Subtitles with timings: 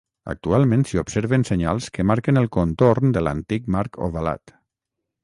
[0.31, 4.57] Actualment s'hi observen senyals que marquen el contorn de l’antic marc ovalat.